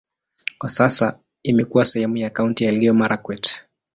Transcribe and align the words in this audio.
Kwa 0.57 0.69
sasa 0.69 1.19
imekuwa 1.43 1.85
sehemu 1.85 2.17
ya 2.17 2.29
kaunti 2.29 2.63
ya 2.63 2.69
Elgeyo-Marakwet. 2.69 3.61